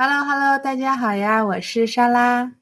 [0.00, 2.52] Hello Hello，大家好呀，我是莎拉，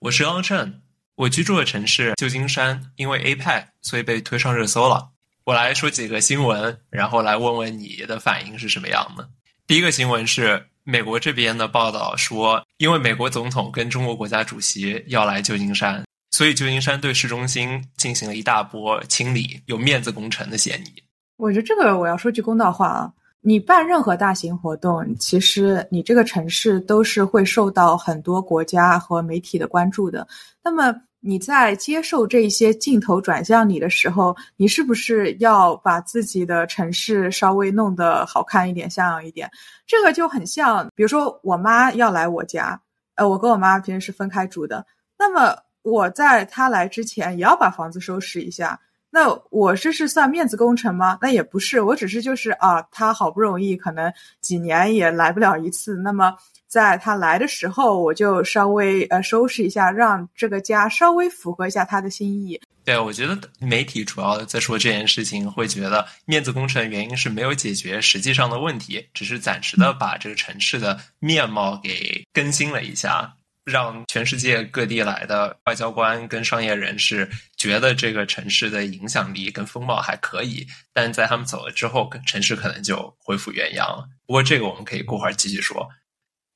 [0.00, 0.82] 我是汪晨，
[1.14, 5.10] 我居住的城市旧金山，因为 APEC 所以被推上热搜了。
[5.44, 9.30] 我来说几个新闻，然后来问问你的反应是什么样的。
[9.68, 21.00] 第一个新闻是美国这边的报道说，因为美国总统跟中国国家主席要来旧金山，所以旧金山对市中心进行了一大波清理，有面子工程的嫌疑。
[21.36, 23.12] 我觉得这个我要说句公道话啊。
[23.46, 30.26] 你办任何大型活动，其实你这个城市都是会受到很多国家和媒体的关注的。
[30.62, 39.50] 那么你在接受这些镜头转向你的时候，你是不是要把自己的城市稍微弄得好看一点、像样一点？
[39.86, 42.80] 这个就很像，比如说我妈要来我家，
[43.16, 44.86] 呃，我跟我妈平时是分开住的，
[45.18, 48.80] 那么我在她来之前也要把房子收拾一下。
[49.14, 51.16] 那我这是算面子工程吗？
[51.22, 56.34] 那也不是，我只是就是啊，他好不容易可能几年也来不了一次，那么
[56.66, 62.60] 在他来的时候，我就稍微呃收拾一下，让这个家稍微符合一下他的心意。
[62.84, 73.32] 对，我觉得媒体主要在说这件事情，会觉得面子工程原因是没有解决实际上的问题，只是暂时的把这个城市的面貌给更新了一下。
[73.64, 84.06] 让全世界各地来的外交官跟商业人士觉得这个城市的影响力跟风貌还可以，但在他们走了之后，城市可能就恢复原样了。
[84.26, 85.88] 不过这个我们可以过会儿继续说。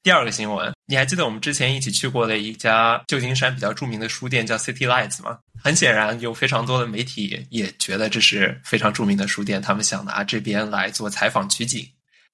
[0.01, 5.39] 第二个新闻，你还记得我们之前一起去过的一家旧金山比较著名的书店叫 City Lights 吗？
[5.63, 11.87] 很显然，有非常多的媒体也觉得这是非常著名的书店，他们想拿这边来做采访取景。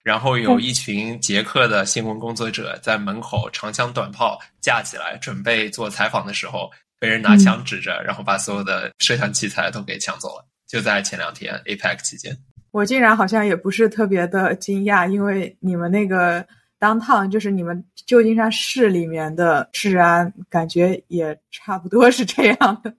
[0.05, 10.46] 然后有一群捷克的新闻工作者在门口长枪短炮架起来，准备做采访的时候，被人拿枪指着，然后把所有的摄像器材都给抢走了。
[10.66, 12.36] 就在前两天 APEC 期间，
[12.70, 16.46] 我竟然好像也不是特别的惊讶，因为你们那个
[16.78, 22.94] downtown 就是你们旧金山市里面的治安，感觉也差不多是这样的。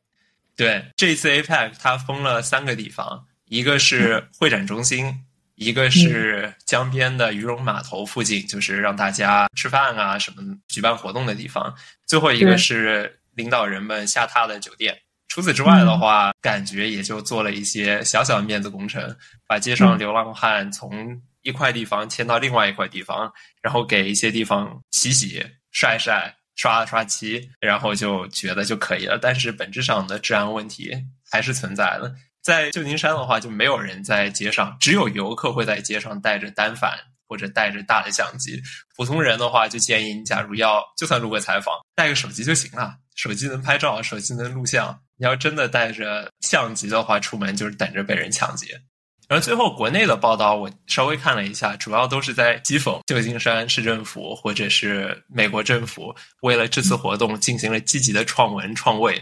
[0.55, 5.13] 对，这次 APEC 它封了三个地方，一个是会展中心。
[5.55, 11.73] 一个是江边的鱼龙码头附近，就是让大家吃饭啊什么举办活动的地方。
[12.05, 14.97] 最后一个是领导人们下榻的酒店。
[15.27, 19.15] 除此之外的话，感觉也就做了一些小小的面子工程，
[19.47, 29.17] 把街上流浪汉从一块地方迁到另外一块地方，然后给一些地方洗洗、晒晒、刷刷漆，然后就觉得就可以了。
[29.21, 30.95] 但是本质上的治安问题
[31.29, 32.13] 还是存在的。
[32.45, 36.91] 在旧金山的话，就没有人在街上，只有游客会在街上带着单反
[37.27, 38.61] 或者带着大的相机。
[38.95, 44.95] 普通人的话，就建议你，假如要就算录个采访，带个手机就行了，手机能拍照，手机能录像。
[45.17, 48.79] 你要真的带着相机的话，出门就是等着被人抢劫。
[49.27, 59.19] 然后最后国内的报道，我稍微看了一下，主要都是在讥讽旧金山市政府或者是美国政府为了这次活动进行了积极的创文创卫。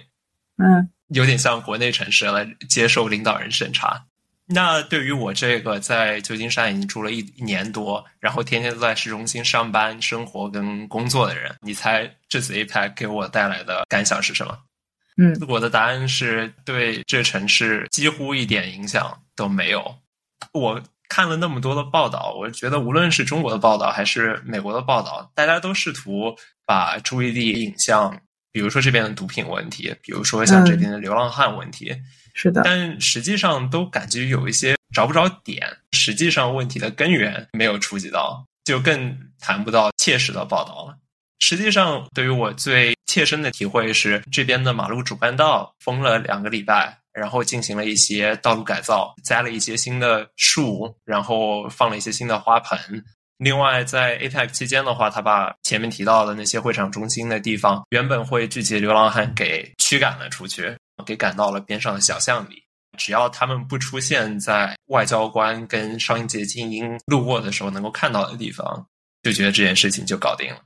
[0.58, 0.90] 嗯。
[1.10, 4.04] 有点像国内城市来接受领导人审查。
[4.48, 14.58] 那对于我这个在旧金山已经住了一一年多，然后天天都在市中心上班、生活跟工作的人，你猜这次 APEC 给我带来的感想是什么？
[15.18, 19.96] 嗯，我的答案是对这城市几乎一点影响都没有。
[20.52, 26.36] 我看了那么多的报道，我觉得无论是中国的报道还是美国的报道，大家都试图
[26.66, 28.20] 把注意力引向。
[28.54, 31.94] 比如说这边的毒品问题，比如说像这边的流浪汉问题，
[32.36, 40.96] 是的，但实际上都感觉有一些找不着点，实际上问题的根源没有触及到，就更谈不到切实的报道了。
[41.40, 53.04] 实际上，对于我最切身的体会是，这边的马路主干道封了两个礼拜，然后进行了一些道路改造，栽了一些新的树，然后放了一些新的花盆。
[53.44, 60.74] 另外，在 APEC 期间的话，他把前面提到的那些会场中心的地方，原本会聚集流浪汉给驱赶了出去，
[61.06, 62.64] 给赶到了边上的小巷里。
[62.98, 68.86] 只要他们不出现在外交官跟商界精英路过的时候能够看到的地方，
[69.24, 70.62] 就觉得这件事情就搞定了。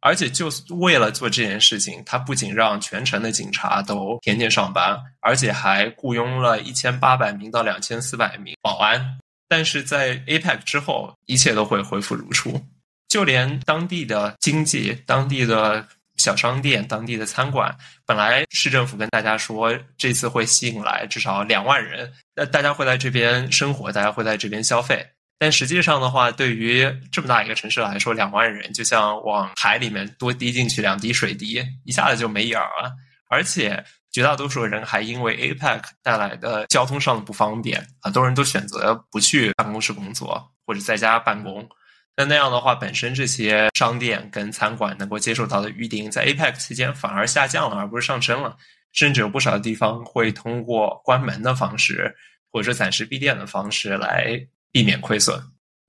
[0.00, 9.18] 而且，就是为了做这件事情，他不仅让全城的警察都天天上班，而且还雇佣了一千八百名到两千四百名保安。
[9.48, 12.60] 但是在 APEC 之后，一切都会恢复如初，
[13.08, 15.86] 就连当地的经济、当地的
[16.16, 17.76] 小商店、当地的餐馆，
[18.06, 25.06] 本来市政府跟大家说这次会吸引来至少两万人，那大家会在这边生活，大家会在这边消费。
[25.38, 32.92] 但实际上的话，对于这么大一个城市来说，两万人就像往海里面多滴进去两滴水滴，一下子就没影儿了，
[33.28, 33.84] 而且。
[34.14, 41.68] 绝大多数人还因为 APEC 带来的交通上的不方便，很多人都选择不去办公室工作或者在家办公。
[42.16, 48.56] 那那样的话，本身这些商店跟餐馆能够接受到的预订，在 APEC 期间反而下降了，而不是上升了。
[48.92, 52.14] 甚至有不少地方会通过关门的方式，
[52.52, 54.40] 或者暂时闭店的方式来
[54.70, 55.42] 避免亏损。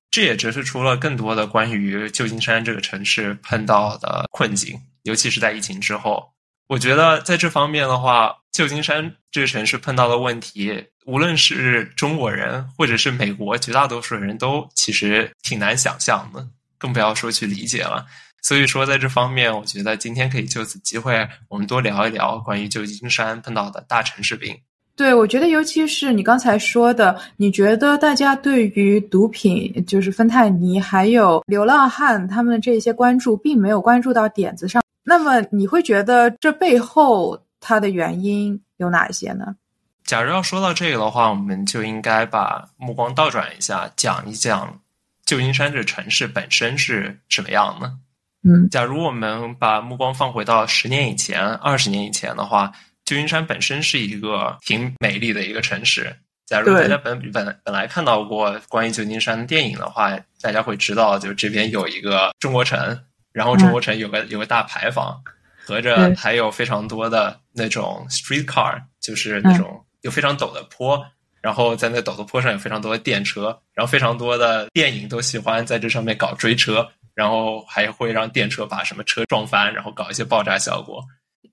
[0.10, 6.34] 这也折射出了更多的关于旧金山这个城市碰到的困境，尤其是在疫情之后。
[6.68, 16.48] 我觉得在这方面的话，旧金山这个城市碰到的问题，无论是中国人或者是美国绝大多数人都其实挺难想象的，
[16.78, 18.06] 更不要说去理解了。
[18.42, 24.56] 所以说，在这方面，我觉得今天可以就此机会，我们多聊一聊关于旧金山碰到的大城市病。
[24.96, 34.82] 对，我觉得尤其是你刚才说的，你觉得大家对于毒品，就是芬太尼，还有流浪汉他们这些关注，并没有关注到点子上。
[35.06, 39.56] 那么你会觉得这背后它的原因有哪些呢？
[40.04, 44.80] 假如要说到这个的话，我们就应该把目光倒转一下，讲一讲
[45.26, 47.98] 旧金山这城市本身是什么样呢。
[48.44, 52.72] 嗯，假如我们把目光放回到十年以前、二十年以前的话，
[53.04, 56.16] 旧金山本身是一个挺美丽的一个城市。
[56.46, 63.00] 假如大家本本本来看到过关于旧金山的电影的话，大家会知道，就这边有一个中国城。
[63.36, 65.22] 然后中国城有个有个大牌坊，
[65.66, 71.06] 合着还有非常多的那种 street car，就是那种有非常陡的坡，
[71.42, 81.04] 然后在那陡的坡上有非常多的电车，然后非常多的电影都喜欢在这上面搞追车，然后还会让电车把什么车撞翻，然后搞一些爆炸效果。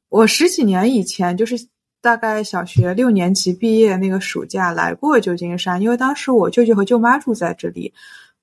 [0.09, 1.57] 我十几年以前就是
[2.01, 7.93] 大概小学六年级毕业那个暑假来过旧金山，因为当时我舅舅和舅妈住在这里，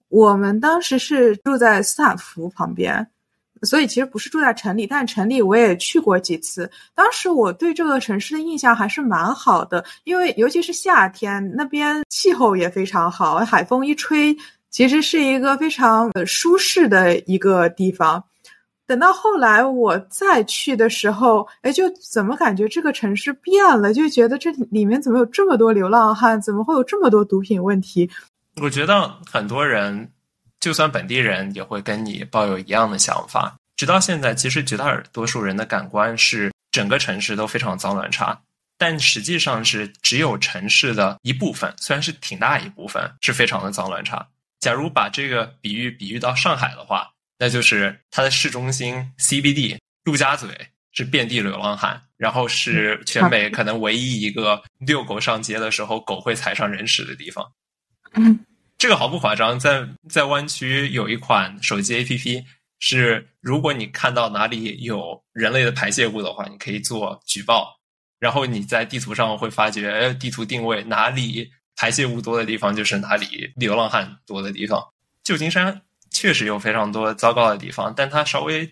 [0.09, 3.07] 我们当时是住在斯坦福旁边。
[3.63, 6.69] 所以其实不是住在城里，但城里我也去过几次。
[6.95, 14.35] 当时我对这个城市的印象还是蛮好的，因为尤其是夏天，那边气候也非常好，海风一吹，
[14.69, 18.23] 其实是一个非常舒适的一个地方。
[18.87, 23.93] 等到后来我再去的时候，哎，就怎么感觉这个城市变了？
[23.93, 26.41] 就觉得这里面怎么有这么多流浪汉？
[26.41, 28.09] 怎么会有这么多毒品问题？
[28.61, 30.09] 我觉得很多人。
[30.59, 33.55] 就算本地人也会跟你抱有一样的想法。
[33.75, 38.37] 直到现在，其实绝大多数人的感官是整个城市都非常脏乱差，
[38.77, 44.27] 但实际上是只有城市的一部分，虽然是挺大一部分，是非常的脏乱差。
[44.59, 50.49] 假如把这个比喻比喻到上海的话，那就是它的市中心 CBD 陆家嘴
[50.91, 57.49] 是遍地流浪汉，然后是全美可能唯一一个遛狗上街的时候狗会踩上人屎的地方。
[58.15, 58.37] 嗯。
[58.79, 62.45] 这个毫不夸张，在在湾区有一款手机 APP，
[62.79, 67.77] 是如果你看到哪里有人类的排泄物的话，你可以做举报，
[68.19, 74.81] 然后你在地图上会发觉，地图定位哪里排泄物多的地方就是哪里流浪汉多的地方。
[75.25, 78.65] 旧金山确实有非常多糟糕的地方，但它稍微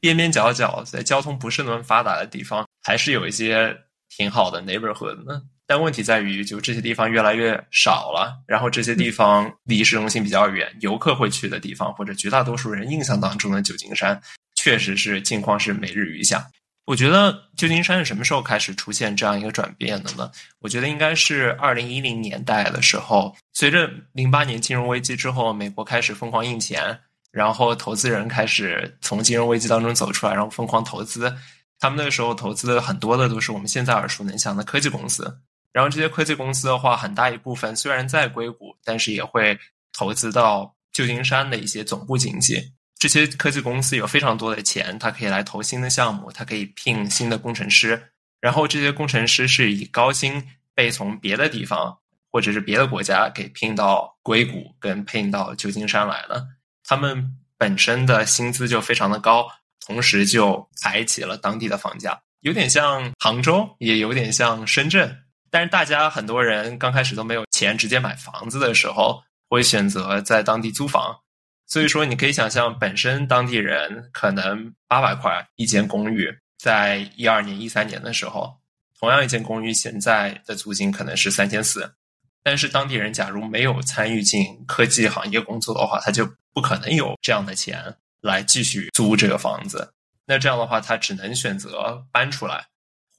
[0.00, 3.76] 边边角角在交通不是那么发达的地方，还是有一些
[4.08, 5.42] 挺好的 neighborhood 的。
[5.72, 14.20] 但问题在于，就这些地方越来越少了，然后这些地方离市中心比较远，游客会去的地方，或者绝大多数人印象当中的旧金山，
[14.54, 16.46] 确实是境况是每日愈下。
[16.84, 20.30] 我觉得旧金山是什么时候开始出现这样一个转变的呢？
[20.58, 26.98] 我觉得应该是二零一零年代的时候，随着零八年金融危机之后，美国开始疯狂印钱，
[27.30, 31.34] 然后投资人开始从金融危机当中走出来，然后疯狂投资。
[31.78, 35.34] 他们那个时候投资的很多的都是我们现在耳熟能详的科技公司。
[35.72, 39.58] 然后这些科技公司的话，很大一部分虽然在硅谷，但是也会
[39.92, 42.72] 投资到旧金山的一些总部经济。
[42.98, 48.10] 这些科技公司有非常多的钱，它可以来投新的项目，它可以聘新的工程师。
[48.40, 50.42] 然后这些工程师是以高薪
[50.74, 51.96] 被从别的地方
[52.30, 56.46] 或者是别的国家给聘到硅谷跟聘到旧金山来的。
[56.84, 59.48] 他们本身的薪资就非常的高，
[59.86, 65.16] 同时就抬起了当地的房价，有点像杭州，也有点像深圳。
[65.52, 71.14] 但是大家很多人刚开始都没有钱直接买房子的时候，会选择在当地租房。
[71.66, 78.50] 所以说，你可以想象，本身当地人可能八百块一间公寓，在一二年、一三年的时候，
[78.98, 81.94] 同样一间公寓现在的租金可能是三千四。
[82.42, 89.92] 但是当地人假如没有参与进科技行业工作的话，他就不可能有这样的钱来继续租这个房子。
[90.24, 92.64] 那这样的话，他只能选择搬出来。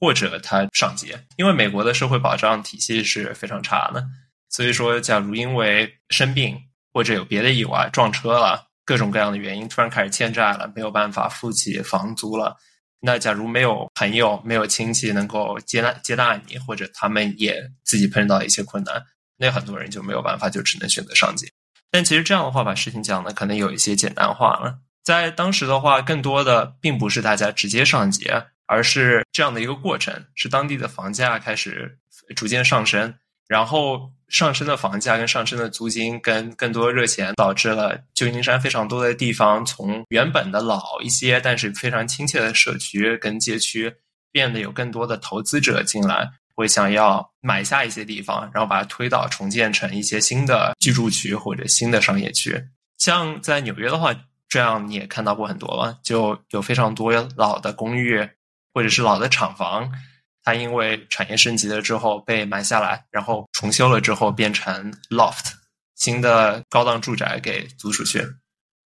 [0.00, 4.04] 或者他上街，因为美国的社会保障体系是非常差的，
[4.50, 6.56] 所以说，假如因为生病
[6.92, 12.56] 或者有别的意外撞车了，各种各样的原因突然开始欠债了，没有办法付起房租了，
[13.00, 19.02] 那假如没有朋友、没有亲戚能够接纳接纳你，或者他们也自己碰到一些困难，
[19.36, 21.46] 那很多人就没有办法，就只能选择上街。
[21.90, 24.78] 但其实这样的话，把事情讲的可能有一些简单化了。
[25.04, 31.98] 在当时的话，更多的并不是大家直接上街，而是这样的一个过程：是当地的房价开始
[32.34, 33.14] 逐渐上升，
[33.46, 43.92] 然后上升的房价跟上升的租金跟更多热钱，导致了旧金山非常多的地方从原本的老一些但是非常亲切的社区跟街区，
[44.32, 52.62] 变得有更多的投资者进来，会想要买下一些地方，然后把它推倒重建成一些新的居住区或者新的商业区。
[52.98, 54.14] 像在纽约的话。
[54.46, 58.20] 这样你也看到过很多了，就有非常多老的公寓
[58.74, 59.90] 或者是老的厂房，
[60.42, 65.52] 它因为产业升级了之后被买下来，然后重修了之后变成 loft
[65.94, 68.26] 新的高档住宅给租出去。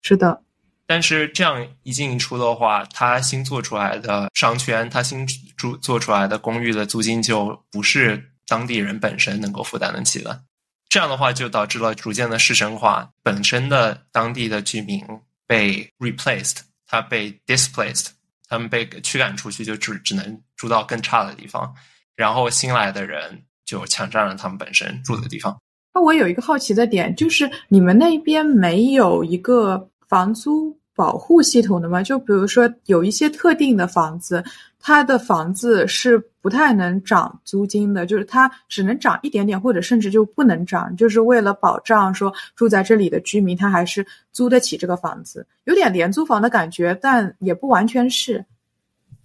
[0.02, 0.40] 是的，
[0.86, 10.42] 但是这样一进一出的话，它新做出来的商圈，它新住做出来的公寓的租金就不是当地人本身能够负担得起的。
[10.88, 15.04] 这样的话就导致了逐渐的市生化，本身的当地的居民。
[15.44, 18.06] 被 replaced，他被 displaced，
[18.52, 21.74] 他们被驱赶出去，就只只能住到更差的地方，
[22.14, 25.58] 然后新来的人就抢占了他们本身住的地方。
[25.94, 32.02] 那我有一个好奇的点，就是你们那边没有一个房租保护系统的吗？
[32.02, 34.44] 就比如说有一些特定的房子。
[34.84, 48.44] 它的房子是不太能涨租金的，就是它只能涨一点点，或者甚至就不能涨，就是为了保障说住在这里的居民他还是租得起这个房子，有点廉租房的感觉，但也不完全是。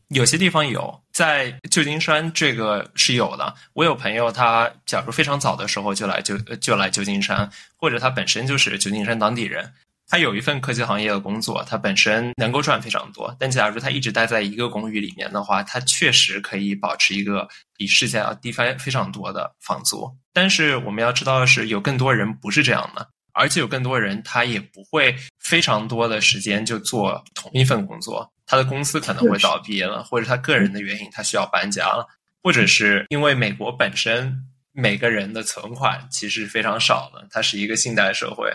[0.10, 3.54] 有些地方有，在旧金山这个是有的。
[3.74, 9.70] 我有朋友，他假如非常早的时候就来旧就来旧金山，或者他本身就是旧金山当地人。
[10.10, 13.36] 他有一份科技行业的工作，他本身能够赚非常多。
[13.38, 20.10] 但假如他一直待在一个公寓里面的话，他确实可以保持一个比市价要低非非常多的房租。
[20.32, 28.32] 但是我们要知道的是，有更多人不是这样的，而且有更多人他也不会非常多的时间就做同一份工作。
[28.46, 32.08] 他的公司可能会倒闭了，或者他个人的原因他需要搬家了，
[32.42, 34.34] 或者是因为美国本身
[34.72, 38.50] 每个人的存款其实非常少的，它是一个信贷社会。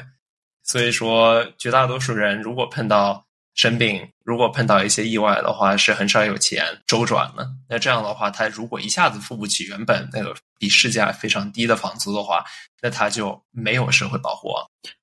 [0.62, 7.47] 所以说，绝大多数人如果碰到生病，如果碰到一些意外的话，是很少有钱周转的。
[7.69, 12.45] 那这样的话，他如果一下子付不起原本那个比市价非常低的房租的话，
[12.81, 14.49] 那他就没有社会保护。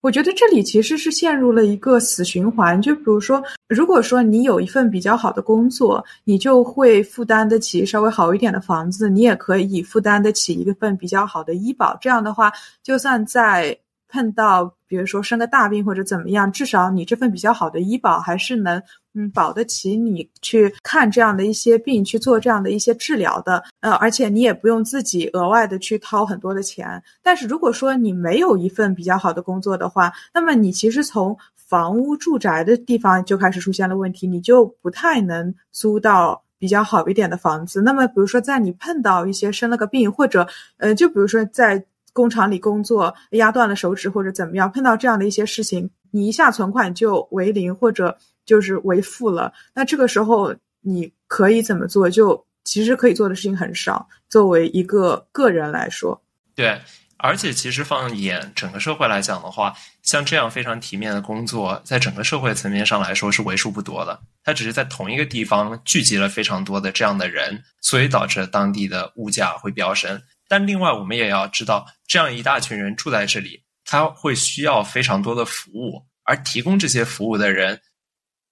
[0.01, 2.81] 我觉得这里其实是陷入了一个死循环。
[2.81, 11.95] 就比如说，如果说你有一份比较好的工作，你就会负担得起稍微好一点的房子，你也可以负担得起一份比较好的医保。
[12.01, 12.51] 这样的话，
[12.81, 18.81] 就算在碰到比如说生个大病或者怎么样，至少你这份比较好的医保还是能
[19.13, 23.63] 嗯保得起你去看这样的一些病，去做这样的一些治疗的。
[23.81, 27.01] 呃，而且你也不用自己额外的去掏很多的钱。
[27.21, 37.79] 但是如果说你没有一份比较好的工作的话，那么你其实从房屋住宅的地方就开始出现了问题，你就不太能租到比较好一点的房子。
[37.79, 41.85] 那么比如说在你碰到一些生了个病，或者呃，就比如说在。
[42.13, 49.53] 工厂里工作压断了手指或者怎么样，碰到这样的一些事情，你一下存款就为零或者就是为负了。
[49.73, 52.09] 那这个时候你可以怎么做？
[52.09, 54.07] 就其实可以做的事情很少。
[54.29, 56.21] 作为一个个人来说，
[56.55, 56.79] 对，
[57.17, 59.73] 而且其实放眼整个社会来讲的话，
[60.03, 64.19] 像这样非常体面的工作，在整个社会层面上来说是为数不多的。
[64.43, 70.21] 它只是在同一个地方聚集了非常多的这样的人，所以导致当地的物价会飙升。
[70.49, 77.79] 但另外，我们也要知道，这样一大群人住在这里，他会需要非常多的服务，而提供这些服务的人，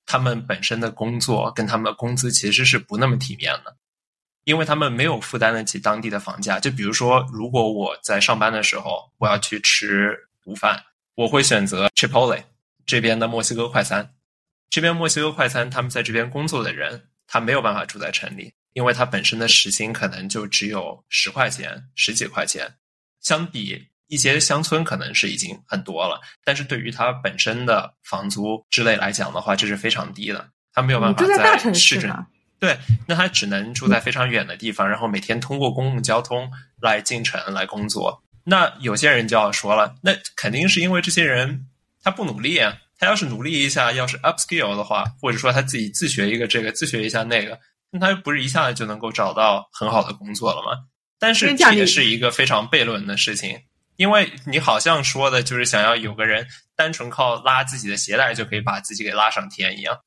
[0.05, 3.75] 他们本身的工作跟他们的工资其实是不那么体面的，
[4.43, 6.59] 因为他们没有负担得起当地的房价。
[6.59, 10.81] 就比如说，如果我在上班的时候，我要去吃午饭，
[11.15, 12.43] 我会选择 Chipotle
[12.85, 14.13] 这边的墨西哥快餐。
[14.69, 18.53] 这边墨西哥快餐，他们在这边工作的人，他没有办法住在城里。
[18.73, 22.75] 因为他本身的时薪可能就只有十块钱、十几块钱，
[23.21, 26.21] 相比一些乡村可能是已经很多了。
[26.45, 30.47] 但是对于他本身的房租之类来讲的话，这是非常低的。
[30.71, 32.13] 他没有办法在市镇，
[32.59, 36.47] 对，那他只能住在非常远的地方，然后每天通过公共交通
[36.79, 38.23] 来进城来工作。
[38.43, 41.65] 那有些人就要说了，那肯定是因为这些人
[42.03, 42.77] 他不努力啊。
[42.97, 47.59] 他要是努力一下，要是 upskill 的话，或者说他自己自学一个这个，自学一下那个。
[47.89, 50.77] 那他不是一下子就能够找到很好的工作了吗？
[51.19, 53.57] 但是这也是一个非常悖论的事情，
[53.95, 59.97] 因为你好像说的就是想要有个人单纯靠拉自己的鞋带就可以把自己给拉上天一样。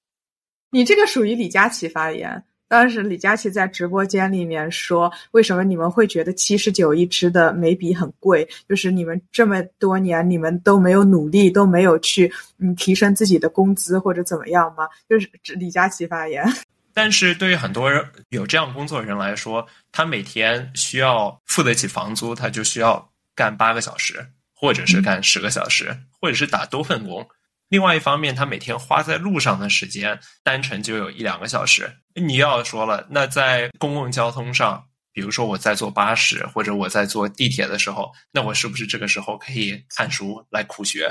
[0.71, 8.49] 你这个属于李佳琦发言，当时李佳琦在直播间里面说：“为什么你们会觉得七十九一支的眉笔很贵？
[8.69, 16.45] 就是你们这么多年，你们都没有努力，都没有去嗯提升自己的工资或者怎么样吗？”就是李佳琦发言。
[16.95, 24.25] 但是对于很多人有这样工作的人来说，他每天需要付得起房租，他就需要干八个小时，
[24.55, 27.29] 或者是干十个小时，或者是打多份工。
[27.71, 31.91] 另外一方面，他每天花在路上的时间单程就有一两个小时。
[32.15, 41.09] 你要说了，那在公共交通上，比如说我在坐巴士或者我在坐地铁的时候，那我是不是这个时候可以看书来苦学？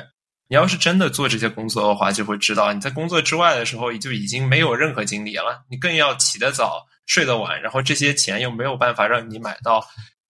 [0.50, 5.64] 你要是真的做这些工作的话，就会知道你在工作之外的时候就已经没有任何精力了。
[5.70, 9.82] 你更要起得早，睡得晚，然后这些钱又没有办法让你买到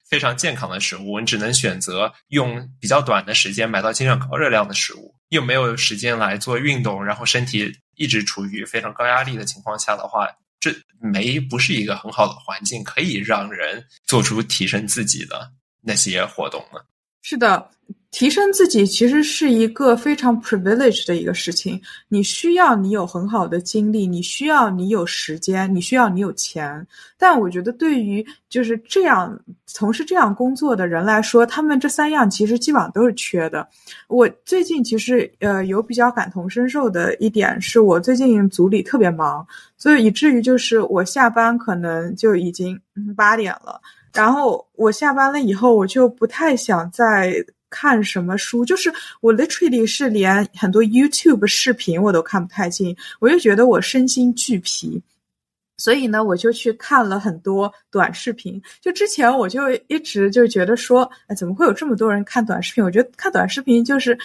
[0.10, 5.16] 非常健康的食物，你只能选择用比较短的时间买到尽量高热量的食物。
[5.30, 10.28] 又没有时间来做运动，然后身体一直处于非常高压力的情况下的话，
[10.60, 15.52] 这没不是一个很好的环境，可以让人做出提升自己的
[15.82, 16.80] 那些活动呢？
[17.22, 17.70] 是的。
[18.12, 21.80] 提升自己其实是一个非常 privilege 的一个事情。
[22.08, 26.86] 你需要你有很好的精力，你需要你有时间，你需要你有钱。
[27.20, 33.68] 但我觉得对于就是这样从事这样工作的人来说，他们这三样其实基本上都是缺的。
[34.08, 39.46] 我最近其实呃有比较感同身受的一点是，我最近组里特别忙，
[39.78, 42.80] 所以以至于就是我下班可能就已经
[43.16, 43.80] 八点了，
[44.14, 47.34] 然后我下班了以后，我就不太想再。
[47.70, 48.66] 看什么书？
[48.66, 55.02] 就是我 literally 是连很多 YouTube 视频我都看不太进，我就觉得我身心俱疲，
[55.78, 58.62] 所以呢，我就去看了很多短视频。
[58.82, 62.84] 就之前我就一直就觉得说，哎，怎么会有这么多人看短视频？
[62.84, 64.18] 我觉得看短视频就是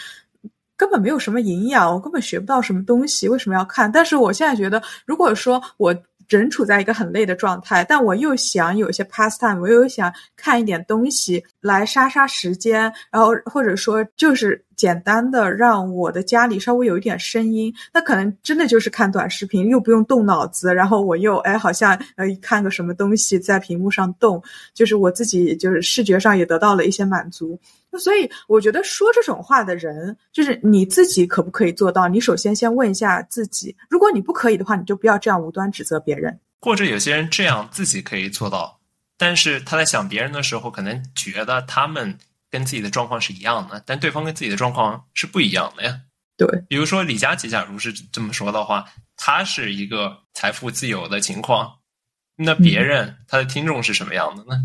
[0.76, 3.90] 根本没有什么营养，我根本学不到什么东西，为什么要看？
[3.92, 5.94] 但是我现在觉得，如果说我。
[6.28, 27.58] 人处在一个很累的状态，但我又想有些 pastime，我又想看一点东西来杀杀时间，然后或者说就是简单的让我的家里稍微有一点声音，那可能真的就是看短视频，又不用动脑子，然后我又哎好像呃看个什么东西在屏幕上动，就是我自己就是视觉上也得到了一些满足。
[27.98, 32.08] 所以我觉得说这种话的人，就是你自己可不可以做到？
[32.08, 36.40] 你首先先问一下自己，如果你不可以的话，你就不要这样无端指责别人。
[36.60, 38.80] 或者有些人这样自己可以做到，
[39.16, 42.18] 但是他在想别人的时候，可能觉得他们
[42.54, 46.00] 跟自己的状况是一样的，但对方跟自己的状况是不一样的呀。
[46.36, 51.78] 对，比如说李佳琦，假如是这么说的话，他是一个财富自由的情况，
[52.36, 54.62] 那别人他的听众是什么样的呢？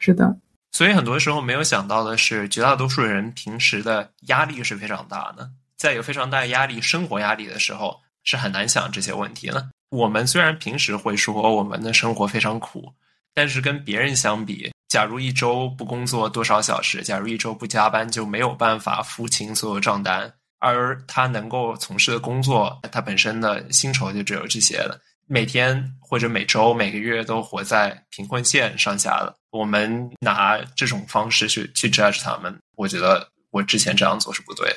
[0.00, 0.36] 是的。
[0.72, 9.68] 所以很多时候没有想到的是，绝大多数人平时的压力是非常大的，在有非常大压力、生活压力的时候，是很难想这些问题的。
[9.90, 12.92] 我们虽然平时会说我们的生活非常苦，
[13.34, 24.98] 但是跟别人相比，假如一周不工作多少小时，假如一周不加班，就没有办法付清所有账单，而他能够从事的工作，他本身的薪酬就只有这些了。
[25.26, 34.74] 每天或者每周、每个月都活在贫困线上下的，我们拿这种方式去去 judge 他们，我觉得我之前这样做是不对。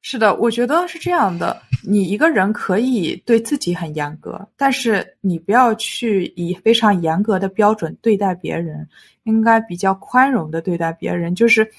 [0.00, 1.60] 是的，我觉得是这样的。
[1.82, 8.88] 你一个人可以对自己很严格，但是你不要去以非常严格的标准对待别人，
[9.24, 11.34] 应该比较宽容的对待别人。
[11.34, 11.70] 就是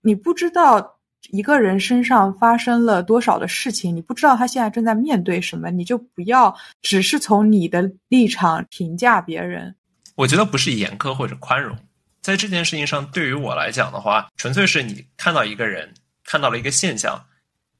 [0.00, 0.94] 你不知道。
[1.30, 9.74] 一个人身上发生了多少的事情，你不知道他现在正在面对什么，你就不要只是从你的立场评价别人。
[10.14, 11.76] 我觉得不是严苛或者宽容，
[12.22, 15.92] 在这件事情上，对于我来讲的话，纯粹是你看到一个人，
[16.24, 17.22] 看到了一个现象，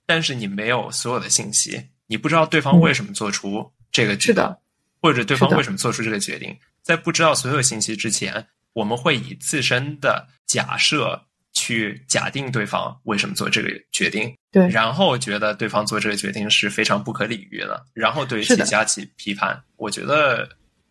[0.09, 4.57] 但是你没有所有的信息，你不知道对方为什么做出这个决定，
[5.01, 6.59] 或者对方为什么做出这个决定。
[6.83, 11.23] 在不知道所有信息之前，我们会以自身的假设。
[11.55, 19.61] 去假定对方为什么做这个决定，对，然后觉得对方做这个决定是非常不可理喻的，然后对其加起批判。
[19.77, 20.49] 我觉得，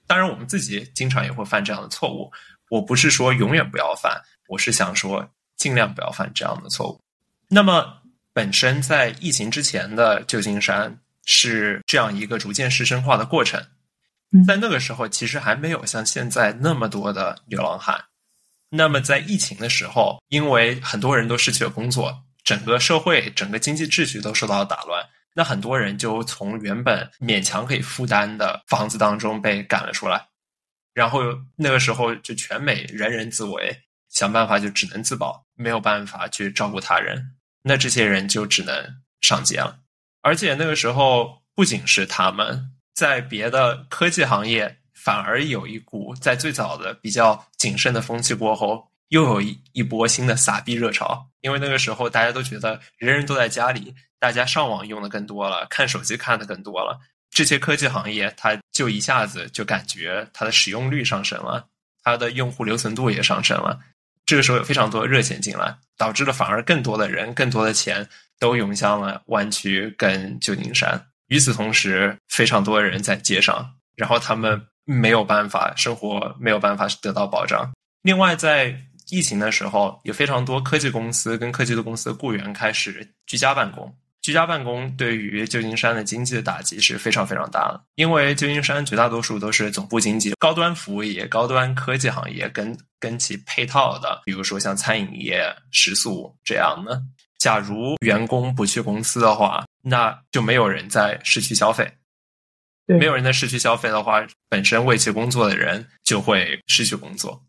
[0.07, 2.29] 当然我们自己经常也会犯这样的错误。
[2.69, 5.25] 我不是说永远不要犯，我是想说
[5.55, 6.99] 尽量不要犯这样的错误。
[7.47, 8.01] 那么，
[8.37, 10.95] 本身在疫情之前的旧金山
[11.25, 13.59] 是这样一个逐渐师生化的过程，
[14.45, 17.99] 在那个时候其实还没有像现在那么多的流浪汉。
[18.69, 30.27] 那么，在疫情的时候，因为很多人都失去了工作，整个社会、整个经济秩序都受到了打乱，那很多人就从原本勉强可以负担的房子当中被赶了出来，
[30.93, 31.21] 然后
[31.55, 33.75] 那个时候就全美人人自危，
[34.11, 37.33] 想办法就只能自保，没有办法去照顾他人，
[37.67, 39.79] 那这些人就只能上街了。
[40.21, 44.77] 而且那个时候，不仅是他们在别的科技行业。
[44.99, 51.25] 反而有一股在最早的比较谨慎的风气过后，又有一一波新的撒币热潮。
[51.39, 56.99] 因为那个时候大家都觉得人人都在家里，大家上网用的更多了，看手机看的更多了，
[57.29, 61.69] 这些科技行业它就一下子就感觉它的使用率上升了，
[62.03, 63.79] 它的用户留存度也上升了。
[64.27, 71.03] 这个时候有非常多热钱进来，导致了反而更多的人、更多的钱都涌向了湾区跟旧金山。
[71.29, 74.61] 与此同时，非常多的人在街上，然后他们。
[74.89, 77.69] 没有办法生活，没有办法得到保障。
[78.03, 78.73] 另外，在
[79.09, 83.93] 疫情的时候，有非常多科技公司跟科技的公司的雇员开始居家办公。
[84.21, 97.01] 居家办公对于旧金山的经济的打击是非常非常大的，因为旧金山绝大多数都是总部经济、高端服务业、高端科技行业跟跟其配套的，比如说像餐饮业、食宿这样的。
[97.37, 101.89] 假如员工不去公司的话，那就没有人在市区消费。
[102.87, 107.45] 没有人在市区消费的话，本身为其工作的人就会失去工作。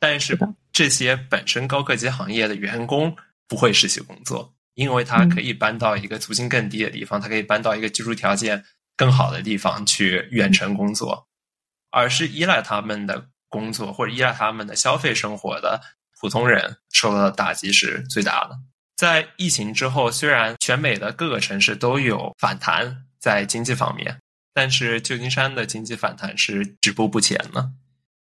[0.00, 0.36] 但是
[0.72, 3.14] 这些本身高科技行业的员工
[3.46, 8.64] 不会失去工作，因为他可以搬到一个租金更低的地方，他可以搬到一个居住条件
[8.96, 11.28] 更好的地方去远程工作。
[11.90, 15.80] 而是依赖他们的工作或者依赖他们的消费生活的
[16.20, 18.56] 普通人受到的打击是最大的。
[18.96, 24.18] 在疫情之后，虽然全美的各个城市都有反弹在经济方面。
[24.52, 27.70] 但是旧金山的经济反弹是止步不前的。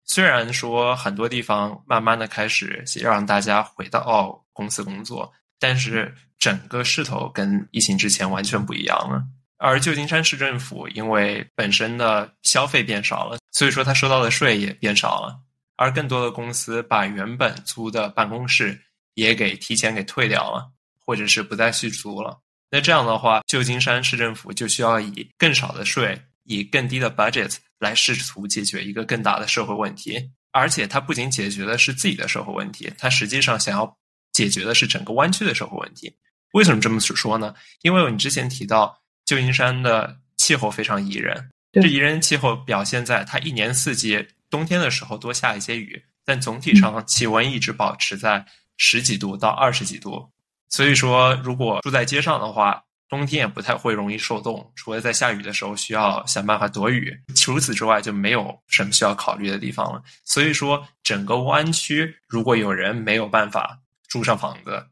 [0.05, 9.23] 虽然说很多地方慢慢的开始让大家回到公司工作，但是整个势头跟疫情之前完全不一样了。
[9.59, 15.39] 而旧金山市政府因为本身的消费变少了，所以说他收到的税也变少了。
[15.77, 18.77] 而更多的公司把原本租的办公室
[19.13, 22.37] 也给提前给退掉了，或者是不再续租了。
[22.69, 30.29] 那这样的话，旧金山市政府就需要以更少的税，以更低的 budget 来试图解决一个更大的社会问题。
[30.51, 33.97] 而且，它不仅解决的是自己的社会问题，它实际上想要
[34.33, 36.13] 解决的是整个湾区的社会问题。
[36.53, 37.53] 为什么这么说呢？
[37.81, 48.45] 因为你之前提到旧金山的气候非常宜人，这宜人气候表现在它一年四季，冬天的时候多下一些雨，但总体上气温一直保持在
[48.77, 50.29] 十几度到二十几度。
[50.69, 60.01] 所以说，如果住在街上的话，冬天也不太会容易受冻，除了在下雨的时候需要想办法躲雨，除此之外就没有什么需要考虑的地方了。
[60.23, 64.83] 所以说，整个湾区如果有人没有办法住上房子，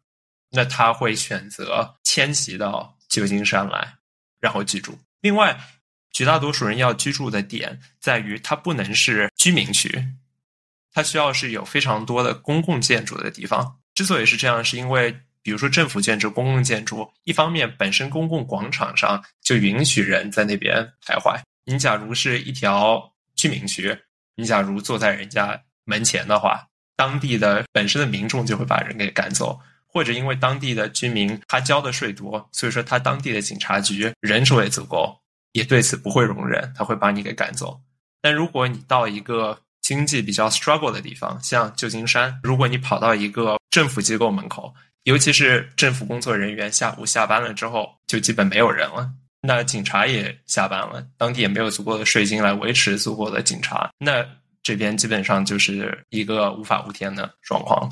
[0.52, 3.96] 那他会选择迁徙到旧金山来，
[4.40, 5.00] 然后居住。
[5.22, 5.60] 另外，
[6.12, 10.08] 绝大多数人要居住的点在于，它不能是居民区，
[10.94, 13.80] 它需要是有非常多的公共建筑的地方。
[13.94, 15.22] 之所以是这样，是因为。
[15.44, 21.36] 比如说政府建筑、公共建筑，一方面本身公共广场上就允许人在那边徘徊。
[21.66, 23.98] 你假如是一条居民区，
[24.36, 29.60] 你假如坐在人家门前的话，当地的本身的民众就会把人给赶走，
[29.92, 35.16] 或者因为当地的居民他交的税多，所以说他当地的警察局人手也足够，
[35.52, 37.80] 也对此不会容忍，他会把你给赶走。
[38.22, 44.74] 但如果你到一个经济比较 struggle 的地方，像旧金山，如果你跑到一个政府机构门口，
[45.04, 49.12] 尤其是政府工作人员下午下班了之后，就基本没有人了。
[49.42, 53.90] 那警察也下班了，当地也没有足够的税金来维持足够的警察。
[53.98, 54.24] 那
[54.62, 57.90] 这边基本上就是一个无法无天的状况。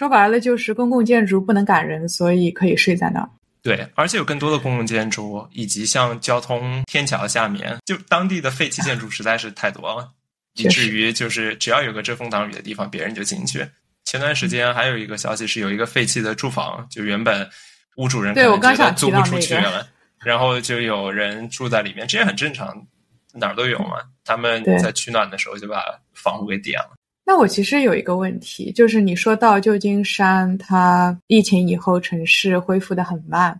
[0.00, 3.28] 说白了就是公共建筑不能赶人，所以可以睡在那儿。
[3.60, 10.10] 对，而且有更多的公共建筑，以及像交通天桥下面，就当地的废弃建筑实在是太多了，
[10.54, 13.62] 以至于就是只要有个遮风挡雨的地方，别人就进去。
[14.06, 17.46] 前段时间还有一个消息是有一个废弃的住房，就原本
[17.96, 19.86] 屋主人对我刚想租不出去了，
[20.24, 22.74] 然后就有人住在里面，这也很正常，
[23.34, 23.98] 哪儿都有嘛。
[24.24, 25.84] 他们在取暖的时候就把
[26.14, 26.96] 房屋给点了。
[27.30, 33.56] 那我其实有一个问题，就是你说到旧金山，它疫情以后城市恢复的很慢。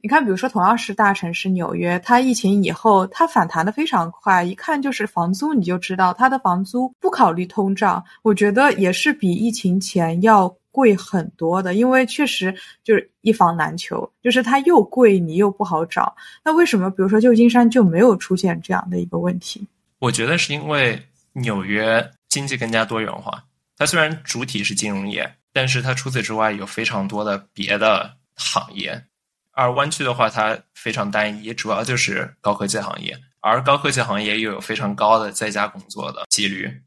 [0.00, 16.12] 你看，比如说同样是大城市纽约，它疫情以后它反弹的非常快，一看就是房租，你就知道它的房租不考虑通胀，我觉得也是比疫情前要贵很多的，因为确实就是一房难求，就是它又贵，你又不好找。
[16.44, 19.64] 那为什么比如说旧金山就没有出现这样的一个问题？
[20.00, 21.00] 我觉得是因为
[21.32, 23.44] 纽约经济更加多元化，
[23.76, 29.04] 它虽然主体是金融业，但是它除此之外有非常多的别的行业。
[29.52, 36.82] 而湾区的话，它非常单一，主要就是高科技行业，而高科技行业又有非常高的在家工作的几率。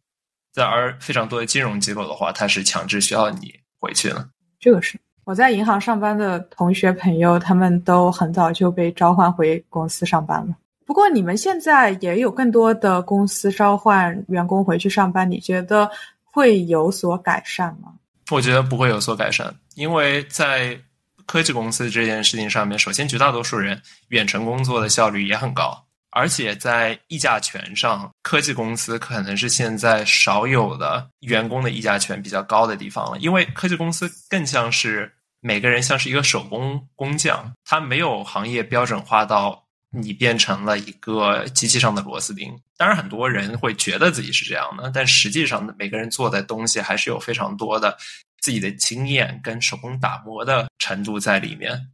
[0.51, 4.29] 在而非常多的金融机构的话，它是强制需要你回去的。
[4.59, 10.53] 这个是我在银行上班的同学朋友，他们都很早就被召唤回公司上班了。
[10.87, 15.91] 不过你们现在也有更多的公司召唤员工回去上班，你觉得
[16.23, 17.91] 会有所改善吗？
[18.31, 20.79] 我觉得不会有所改善，因为在
[21.25, 25.77] 科技公司这件事情上面，首先绝大多数人远程工作的效率也很高。
[26.11, 33.19] 而且在议价权上，科技公司可能是现在少有的员工的议价权比较高的地方了。
[33.19, 39.61] 因为科技公司更像是每个人像是一个手工工匠，他没有行业标准化到
[39.99, 42.53] 你变成了一个机器上的螺丝钉。
[42.77, 47.97] 当然，很多人会觉得自己是这样的，但实际上每个人做的东西还是有非常多的
[48.41, 51.89] 自己的经验跟手工打磨的程度在里面。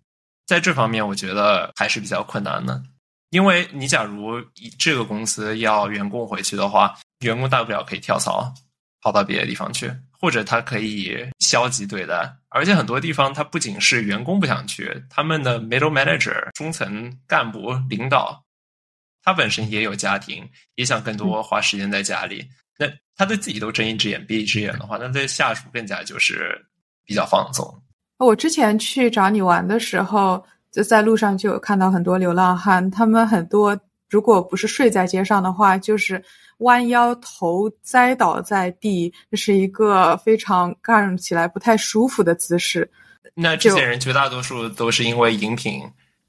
[0.45, 2.83] 在这方面，我觉得还是比较困难的。
[3.29, 8.53] 因为你假如以这个公司要员工回去的话，员工大不了可以跳槽，
[9.01, 12.35] 跑到别的地方去，或者他可以消极对待。
[12.49, 18.43] 而且很多地方，他不仅是员工不想去，他们的 middle manager 中层干部领导，
[19.21, 22.47] 他本身也有家庭，也想更多花时间在家里。
[22.79, 26.59] 那他对自己都睁一只眼闭一只眼的话，那对下属更加就是
[27.05, 27.83] 比较放纵。
[28.17, 30.43] 我之前去找你玩的时候。
[30.73, 33.79] 就在路上就有看到很多流浪汉，他们很多
[34.09, 36.19] 如果不是睡在街上的话，就是
[36.63, 42.89] 弯腰头栽倒在地，这是一个非常看起来不太舒服的姿势。
[43.33, 45.81] 那这些人绝大多数都是因为饮品，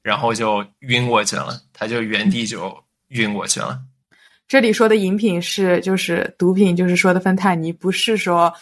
[0.02, 2.74] 然后就晕过去了，他就原地就
[3.08, 3.80] 晕过去了。
[4.46, 8.52] 这里说的饮品是就是毒品，就是说的芬太尼，不是说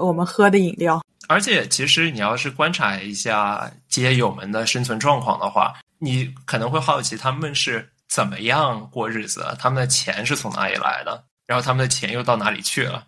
[0.00, 1.02] 我们喝的饮料。
[1.28, 13.06] 而且，其实你要是观察一下街友们的生存状况的话，你可能会好奇他们是怎么样过日子，他们的钱是从哪里来的，然后他们的钱又到哪里去了。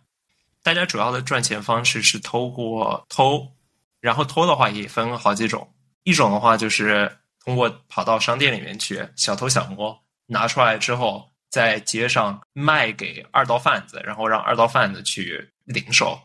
[0.63, 3.47] 大家主要的赚钱方式是通过偷，
[4.01, 9.95] 然后偷的话也分好几种，一种的话就是通过跑到商店里面去小偷小摸，
[10.27, 16.19] 拿出来之后在街上卖给二道贩子，然后让二道贩子去零售。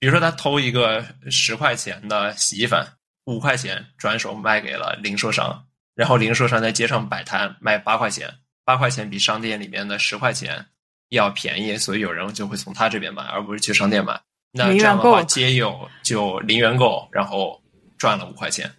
[0.00, 2.84] 比如说，他偷一个十块钱的洗衣粉，
[3.26, 5.65] 五块钱转手卖给了零售商，
[5.96, 8.32] 然后零售商在街上摆摊卖八块钱，
[8.64, 10.64] 八块钱比商店里面的十块钱
[11.08, 14.20] 要便宜，所以有人就会从他这边买，而不是去商店买。
[14.52, 17.60] 那这样的话，街友就零元购，然后
[17.98, 18.70] 赚了五块钱。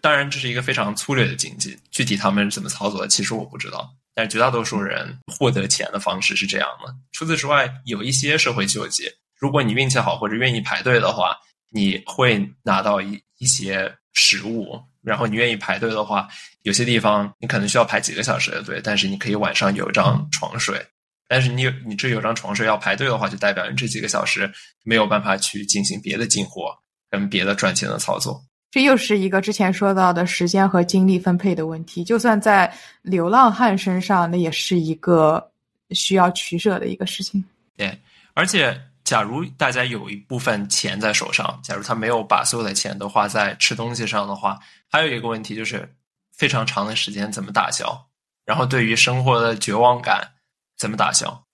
[0.00, 3.88] 当然，这是一个非常粗略的经济，具体他们怎么操作，其实我不知道。
[4.14, 6.94] 但绝大多数人获得钱的方式是这样的。
[7.12, 9.10] 除此之外，有一些社会救济。
[9.36, 11.36] 如果你运气好或者愿意排队的话，
[11.70, 14.80] 你会拿到一一些食物。
[15.04, 16.26] 然后你愿意排队的话，
[16.62, 20.80] 有些地方你可能需要排几个小时的队，但是你可以晚上有张床睡。
[21.28, 24.50] 但是你有你这有张床睡要排队的话，就代表你这几个小时
[24.82, 26.76] 没有办法去进行别的进货
[27.10, 28.42] 跟别的赚钱的操作。
[28.70, 32.02] 这又是一个之前说到的时间和精力分配的问题。
[32.02, 35.50] 就算在流浪汉身上，那也是一个
[35.90, 37.44] 需要取舍的一个事情。
[37.76, 37.98] 对，
[38.34, 38.80] 而且。
[39.04, 44.58] 假如大家有一部分钱在手上，假如他没有把所有的钱都花在吃东西上的话，
[44.90, 45.94] 还有一个问题就是
[46.32, 48.08] 非常长的时间怎么打消？
[48.46, 50.32] 然后对于生活的绝望感
[50.76, 51.44] 怎么打消？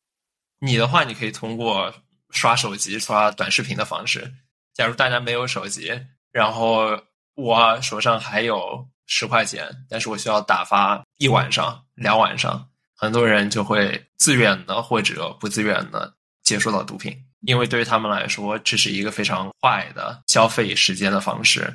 [0.60, 1.92] 你的话，你可以通过
[2.30, 4.32] 刷手机、刷短视频的方式。
[4.72, 5.90] 假如大家没有手机，
[6.30, 6.96] 然后
[7.34, 17.12] 我手上还有十块钱，但是我需要打发一晚上、两晚上，很多人就会自愿的或者不自愿的接触到毒品。
[17.42, 21.74] 因为对于他们来说，这是一个非常快的消费时间的方式，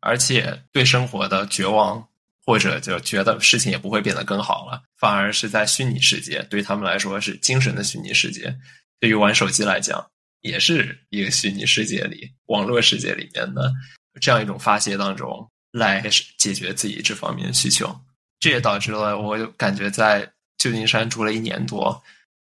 [0.00, 2.06] 而且对生活的绝望，
[2.46, 8.56] 或者就觉得事情也不会变得更好了，反而是在虚拟世界，对他们来说是精神的虚拟世界。
[9.00, 10.04] 对于玩手机来讲，
[10.40, 13.72] 也是一个虚拟世界里、网络世界里面的
[14.20, 16.02] 这样一种发泄当中来
[16.38, 17.94] 解决自己这方面的需求。
[18.40, 22.02] 这也导致了我感觉在旧金山住了一年多。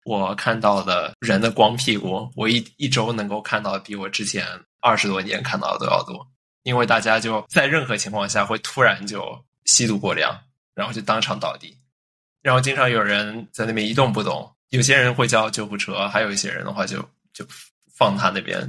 [0.04, 4.46] 我看到的人的光屁股，我一一周能够看到比我之前
[4.80, 6.26] 二十多年看到的都要多，
[6.62, 10.38] 因为大家就在任何情况下会突然就吸毒过量，
[10.74, 11.76] 然后就当场倒地，
[12.42, 16.98] 然后经常有人在那边一动不动，有些人会叫救护车，还有一些人的话就
[17.32, 17.46] 就
[17.96, 18.60] 放他那边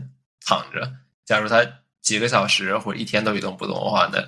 [0.46, 0.90] 躺着。
[1.26, 1.66] 假如他
[2.02, 4.26] 几个小时或者一天都一动不动的话，那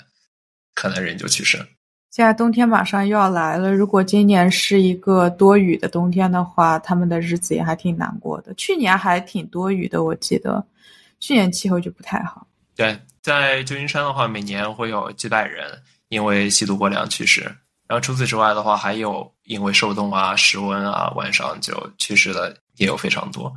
[0.74, 1.66] 可能人就去世了。
[2.10, 8.54] 现在冬天马上又要来了，如果今年是一个多雨的冬天的话，他们的日子也还挺难过的。
[8.56, 10.66] 去年还挺多雨的，我记得，
[11.20, 12.48] 去年气候就不太好。
[12.76, 15.68] 对，在旧金山的话，每年会有几百人
[16.08, 17.42] 因为吸毒过量去世，
[17.88, 23.54] 然后除此之外的话，还有因为受冻啊、失温啊，晚上就去世的也有非常多。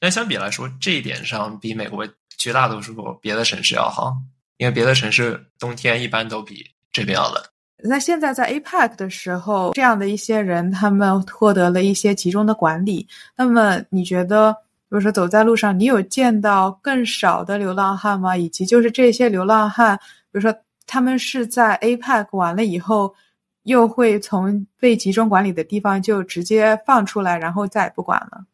[0.00, 2.08] 但相比来说，这一点上比美国
[2.38, 4.16] 绝大多数别的城市要好，
[4.56, 7.42] 因为别的城市冬天一般都比这边要冷。
[7.80, 13.06] 那现在在 APEC 的时候，这样的一些人，他们获得了一些集中的管理。
[13.36, 18.36] 那么你觉得，比如说走在路上，你有见到更少的流浪汉吗？
[18.36, 20.52] 以及就是这些流浪汉，比如说
[20.86, 23.14] 他们是在 APEC 完了以后，
[23.62, 28.44] 又会从被集中管理的地方就直接放出来，然后再也不管了？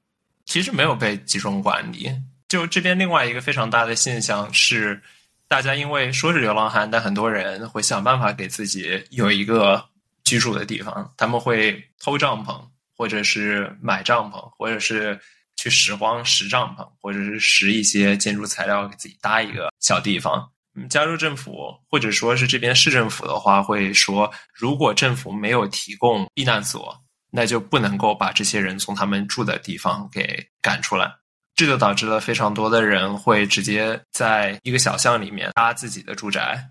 [0.45, 2.11] 其实没有被集中管理。
[2.47, 5.01] 就这边另外一个非常大的现象是。
[5.49, 9.85] 大家因为说是流浪汉，但很多人会想办法给自己有一个
[10.25, 11.13] 居住的地方。
[11.17, 12.61] 他们会偷帐篷，
[12.97, 15.19] 或者是买帐篷，或者是
[15.57, 20.51] 去拾荒拾帐篷，或者是拾一些建筑材料给自己搭一个小地方。
[20.91, 31.13] 加州政府或者说是这边市政府的话，会说，如果政府没有提供避难所，那就不能够把这些人从他们住的地方给赶出来。
[31.55, 36.69] 这就导致了非常多的人会直接在一个小巷里面搭自己的住宅，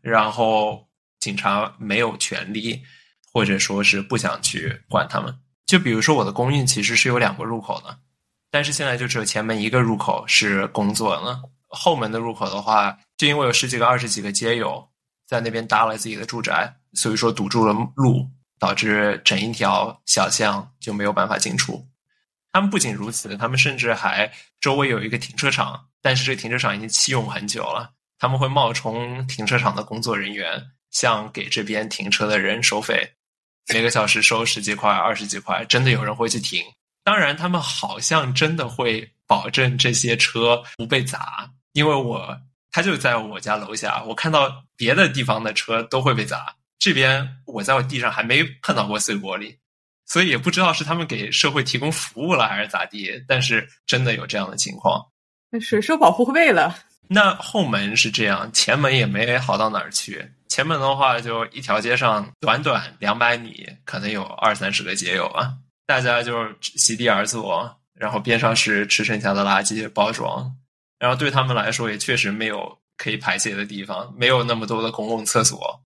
[0.00, 0.86] 然后
[1.18, 2.80] 警察没有权利，
[3.32, 5.36] 或者说是不想去管他们。
[5.66, 7.98] 就比如说我的公寓其实是有两个入口的，
[8.50, 14.86] 但是现在就只有前门一个入口是工作的，后门的入口的话，就因为有十几个、二十几个街友
[15.26, 18.28] 在那边搭了自己的住宅，所以说堵住了路，
[18.60, 21.84] 导致整一条小巷就没有办法进出。
[22.54, 27.90] 他们不仅如此，他们甚至还周围有一个停车场，但是这停车场已经弃用很久了。
[28.16, 33.10] 他们会冒充停车场的工作人员，向给这边停车的人收费，
[33.72, 36.62] 每个小时收十几块、二十几块，真的有人会去停。
[37.02, 42.40] 当然，他们好像真的会保证这些车不被砸，因为我
[42.70, 49.56] 他就在我家楼下，我看到别的地方的车都会被砸，这边我在我地上还没碰到过碎玻璃。
[50.06, 55.02] 所以也不知道是他们给社会提供服务了还是咋地，但是真的有这样的情况。
[55.50, 56.76] 那是收保护费了。
[57.08, 60.30] 那后门是这样，前门也没好到哪儿去。
[60.48, 65.52] 前门的话，就一条街上短短两百米，可能有二三十个街友啊，
[65.86, 70.54] 大家就是席地而坐，然后边上是吃剩下的垃圾包装，
[70.98, 75.80] 然后对他们来说也确实没有可以排泄的地方，没有那么多的公共厕所，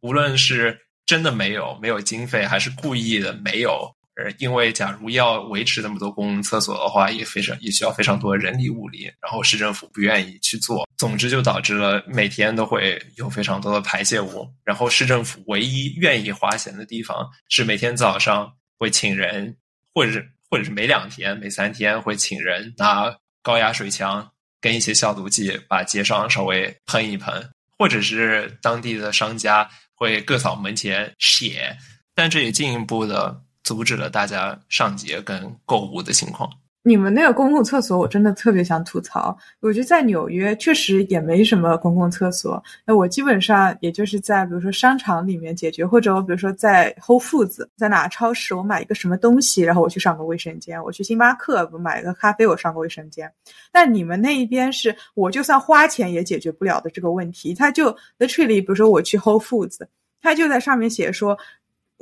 [0.00, 0.80] 无论是。
[1.06, 3.90] 真的没有，没有经费，还是故意的没有。
[4.16, 10.86] 呃，因为假如要维持那么多公共厕所的话，也非常也需要非常多的人力物力，然后市政府不愿意去做。
[10.96, 14.48] 总之，就导致了每天都会有非常多的排泄物。
[14.64, 19.56] 然后市政府唯一愿意花钱的地方，是每天早上会请人，
[19.92, 23.12] 或者是或者是每两天、每三天会请人拿
[23.42, 29.68] 高压水枪跟一些消毒剂把街上稍微喷一喷，或者是当地的商家。
[30.04, 31.74] 会各扫门前雪，
[32.14, 36.50] 但这也进一步的阻止了大家上街跟购物的情况。
[36.86, 39.34] 你们那个公共厕所，我真的特别想吐槽。
[39.60, 42.62] 我觉得在纽约确实也没什么公共厕所。
[42.84, 50.78] 那我基本上也就是在比如说商场里面解决，或者我比如说在 Whole Foods，在哪超市我买一个什么东西，然后我去上个卫生间。
[50.84, 53.32] 我去星巴克我买个咖啡，我上个卫生间。
[53.72, 57.54] 但你们那一边是，我就算花钱也解决不了的这个问题。
[57.54, 59.78] 他就 literally，比如说我去 Whole Foods，
[60.20, 61.38] 他就在上面写说。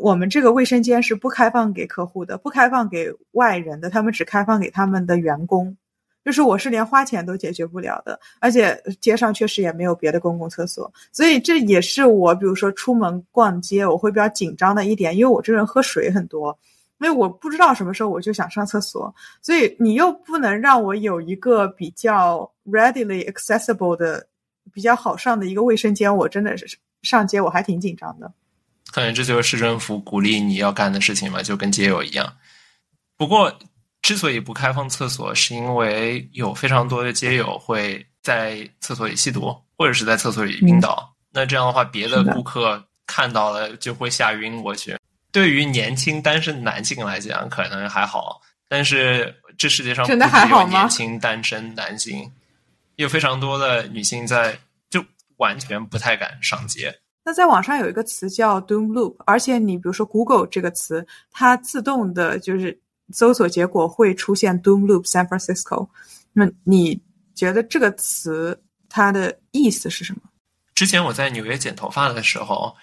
[0.03, 5.77] 我们这个卫生间是不开放给客户的，不开放给外人的，他们只开放给他们的员工。
[6.25, 16.57] 就是我是连花钱都解决不了的，而且街上确实也没有别的公共厕所，所以这也是我比如说出门逛街我会比较紧张的一点，因为我这人喝水很多，
[16.99, 24.27] 因为我不知道什么时候我就想上厕所，所以你又不能让我有一个比较 readily accessible 的、
[24.73, 26.67] 比较好上的一个卫生间，我真的是
[27.03, 28.33] 上街我还挺紧张的。
[28.91, 32.37] 可能这就是市政府鼓励你要干的事情嘛，就跟街友一样。
[33.17, 33.57] 不过，
[34.03, 41.15] 之所以不开放厕所，是因为有非常多的街友会在厕所里吸毒，或者是在厕所里晕倒。
[41.31, 44.97] 那这样的话，别的顾客看到了就会吓晕过去。
[45.31, 50.81] 对于年轻单身男性来讲，可能还好，但是这世界上真的还好吗？
[50.81, 52.31] 年轻单身男性
[52.97, 54.59] 有非常多的女性在，
[54.91, 55.03] 就
[55.39, 56.95] 完全不太敢上街。
[57.25, 62.77] 那在网上有一个词叫 Doom Loop，而且你比如说 Google 这个词，它自动的就是
[63.13, 65.89] 搜索结果会出现 Doom Loop San Francisco。
[66.33, 67.01] 那你
[67.35, 70.23] 觉得这个词它的意思是什么？
[70.75, 72.75] 之前我在纽约剪头发的时候，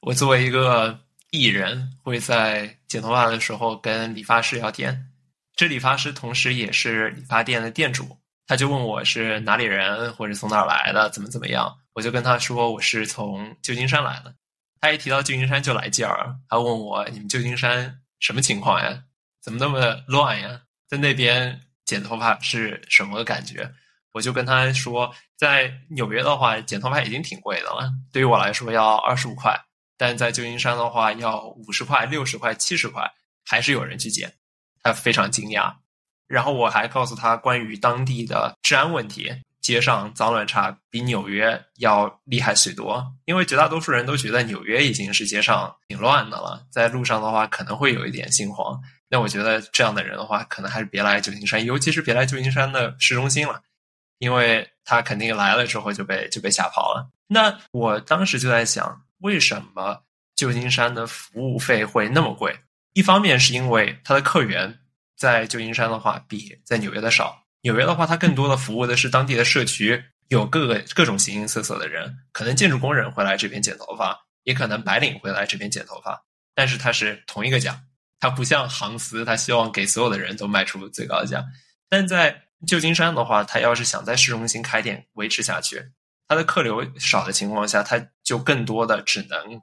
[0.00, 0.98] 我作为一个
[1.30, 5.10] 艺人，会在剪头发的时候跟理发师聊天。
[5.54, 8.16] 这理发师同时也是理发店的店主，
[8.46, 11.76] 他就问我是哪里人，或者从哪儿来的，怎么怎么样。
[11.94, 14.34] 我就跟他说我是从旧金山来的，
[14.80, 19.04] 他一提到旧金山就来劲儿，他问我你们旧金山什么情况呀？
[19.40, 20.60] 怎么那么乱呀？
[20.88, 23.72] 在那边剪头发是什么感觉？
[24.12, 29.58] 我就跟他说，在纽约的话，剪头发已经挺贵的了，对于我来说要二十五块，
[29.96, 33.10] 但在旧金山的话，要五十块、六十块、七十块，
[33.44, 34.32] 还是有人去剪。
[34.82, 35.74] 他非常惊讶。
[36.26, 39.30] 然后我还告诉他关于当地的治安问题，
[39.64, 43.02] 街上脏乱差，比纽约要厉害许多。
[43.24, 48.78] 因为绝大多数人都觉得纽约已经是街上挺乱的了，在路上的话可能会有一点心慌。
[49.08, 53.62] 那我觉得这样的人的话，可能还是别来旧金山，尤其是别来旧金山的市中心了，
[54.18, 57.10] 因为他肯定来了之后就被就被吓跑了。
[57.26, 60.02] 那我当时就在想，为什么
[60.36, 62.54] 旧金山的服务费会那么贵？
[62.92, 64.78] 一方面是因为它的客源。
[65.16, 67.43] 在旧金山的话，比在纽约的少。
[67.64, 76.22] 纽约的话，它更多的服务的是当地的社区，有各个各种形形色色的人，可能建筑工人会来这边剪头发，也可能白领会来这边剪头发。
[76.54, 77.80] 但是它是同一个价，
[78.20, 81.42] 它不像航司，它希望给所有的人都卖出最高价。
[81.88, 85.82] 但在旧金山的话，它要是想在市中心开店维持下去，
[86.28, 89.58] 它的客流少的情况下，它就更多的只能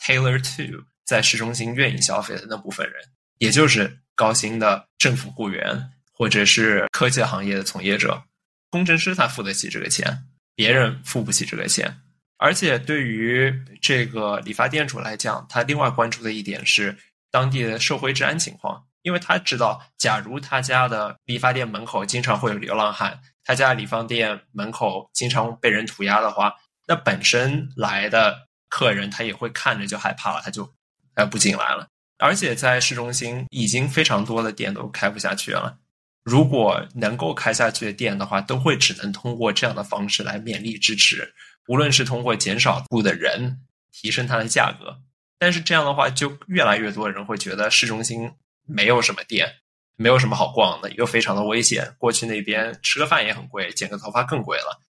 [0.00, 2.94] tailor to 在市中心愿意消费的那部分人，
[3.38, 4.00] 也就是。
[4.16, 8.22] 高薪的政府雇员，或者是科技行业的从业者，
[8.70, 12.00] 工程师他付得起这个钱，别人付不起这个钱。
[12.36, 16.96] 而且对于这个理发店主来讲，他另外关注的一点是
[17.30, 26.54] 当地的社会治安情况，因为他知道，假如他家的理发店门口经常会有流浪汉，他家理发店门口经常被人涂鸦的话，
[26.86, 30.68] 那本身来的客人他也会看着就害怕了，他就
[31.14, 31.86] 呃不进来了。
[32.18, 35.78] 而且在市中心已经非常多的店都开不下去了。
[36.24, 41.34] 如果能够开下去的店的话，都会只能通过这样的方式来勉力支持，
[41.68, 43.60] 无论是通过减少雇的人，
[43.92, 44.98] 提升它的价格。
[45.38, 48.32] 但是这样的话，就越来越多人会觉得市中心
[48.66, 49.56] 没有什么店，
[49.96, 51.94] 没有什么好逛的，又非常的危险。
[51.98, 54.80] 过去那边吃个饭也很贵，剪个头发更贵了。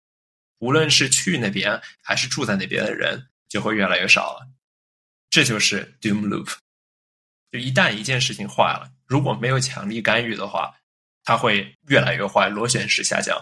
[0.60, 4.48] 无论是去那边还是住在那边的人，就会越来越少了。
[5.30, 6.52] 这就是 doom loop。
[7.50, 10.72] 就一旦一件事情坏了，如果没有强力干预的话，
[11.24, 13.36] 它会越来越坏，螺旋式下降，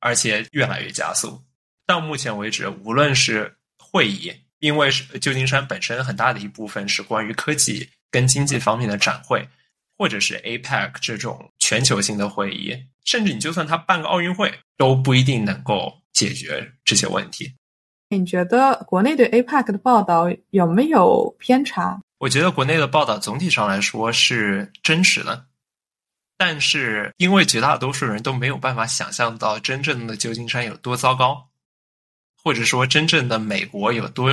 [0.00, 1.40] 而且越来越加速。
[1.86, 9.48] 到目前为止，无论是会议，因为是旧金山本身很大的一部分是关于科技跟经济方面的展会，
[9.96, 17.54] 或者是 APEC 这种全球性的会议，甚至你就算他办个奥运会，都不一定能够解决这些问题。
[18.08, 22.00] 你觉得国内对 APEC 的报道有没有偏差？
[22.18, 25.46] 我觉得国内的报道总体上来说是真实的，
[26.36, 31.50] 但是因为绝大多数人都没有办法想象到真正的旧金山有多糟糕，
[32.42, 34.30] 或者说真正的美国有多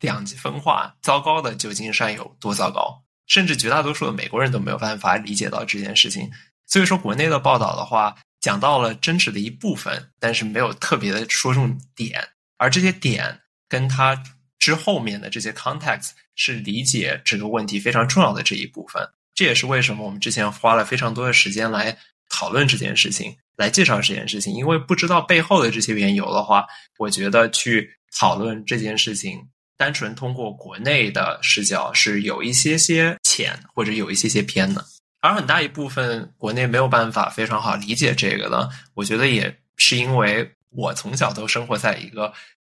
[0.00, 6.30] 两极分化，糟糕的旧金山有多糟糕，甚至绝大多数的美国人都没有办法理解到这件事情。
[6.66, 12.28] 所以说，国内的报道的话，讲到了真实的一部分，但是没有特别的说重点，
[12.58, 14.22] 而这些点跟他。
[14.60, 19.02] 之后面的这些 context 是理解这个问题非常重要的这一部分，
[19.40, 21.96] 这也是为什么我们之前花了非常多的时间来
[22.28, 24.52] 讨论这件事情，来介绍这件事情。
[24.52, 26.66] 因为不知道背后的这些缘由的话，
[26.98, 29.40] 我觉得去讨论这件事情，
[29.78, 34.84] 单纯通过国内的视角是有一些些浅或者有一些些偏的。
[35.22, 42.30] 而很大一部分国内没有办法非常好理解这个的，我觉得也是因为我从小都生活在一个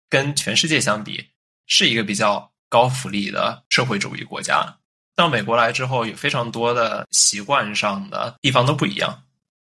[0.09, 1.25] 跟全世界相比。
[1.69, 4.77] 是一个比较高福利的社会主义国家。
[5.17, 9.23] 到美国来之后，有非常多的习惯上的地方都不一样。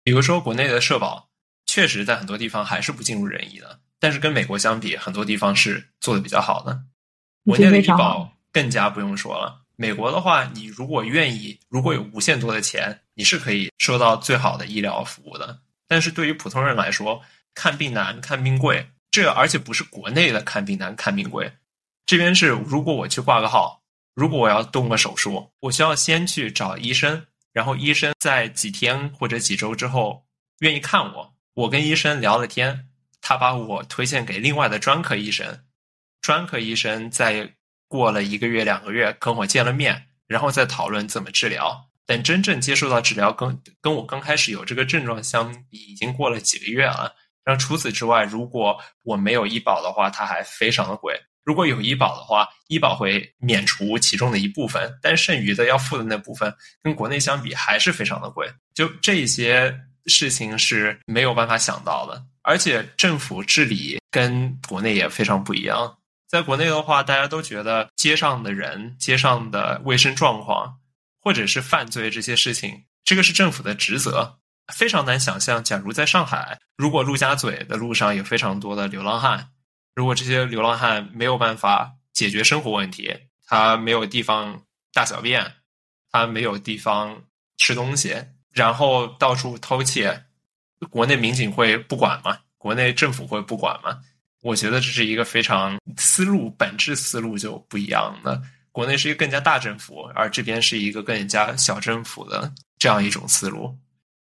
[0.04, 1.30] 比如说，国内的社保
[1.66, 6.78] 确实在很多地方还是不尽如人意的，但是跟美国相比，很多地方是做的比较好的。
[7.46, 9.62] 国内的医保更加不用说了。
[9.78, 15.58] 美国的话，你如果愿意，如果有无限多的钱，你是可以收到最好的医疗服务的。
[15.88, 17.22] 但是对于普通人来说，
[17.54, 21.50] 看病难、看病贵，这而且不是国内的看病难、看病贵。
[22.06, 23.82] 这边是，如果我去挂个号，
[24.18, 30.26] 如果我要动个手术，我需要先去找医生，然后医生在几天或者几周之后
[30.62, 32.90] 愿意看我，我跟医生聊了天，
[33.22, 35.64] 他把我推荐给另外的专科医生，
[36.20, 37.54] 专科医生在
[37.88, 41.88] 过了一个月两个月跟我见了面，然后再讨论怎么治疗。
[42.08, 47.14] 等真正接受到治疗，跟跟我刚开始有这个症状相比，已经过了几个月了。
[47.44, 51.16] 然后除此之外，如果我没有医保的话，它还非常的贵。
[51.48, 58.46] 如果有医保的话，医保会免除其中的一部分，但剩余的要付的那部分，跟国内相比还是非常的贵。
[58.74, 59.74] 就这些
[60.08, 65.98] 事情是没有办法想到的，而且政府治理跟国内也非常不一样。
[66.28, 70.78] 在国内的话，大家都觉得街上的人、街上的卫生状况，
[71.22, 74.38] 或者是犯罪这些事情，这个是政府的职责。
[74.74, 79.48] 非常难想象，假如在上海，如果陆家嘴的路上有非常多的流浪汉。
[79.98, 83.12] 如果这些流浪汉没有办法解决生活问题，
[83.48, 84.62] 他没有地方
[84.94, 85.54] 大小便，
[86.12, 87.20] 他没有地方
[87.58, 88.16] 吃东西，
[88.54, 90.26] 然后到处偷窃，
[90.92, 92.38] 国内民警会不管吗？
[92.60, 94.00] 国内政府会不管吗？
[94.42, 98.40] 我觉得这是一个非常思路本质思路就不一样的。
[98.72, 103.76] 国内是一个更加大政府，而这边是一个更加小政府的这样一种思路。